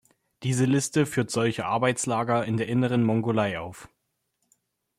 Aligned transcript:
Diese 0.41 0.65
Liste 0.65 1.05
führt 1.05 1.29
solche 1.29 1.67
Arbeitslager 1.67 2.43
in 2.43 2.57
der 2.57 2.67
Inneren 2.67 3.03
Mongolei 3.03 3.59
auf. 3.59 3.87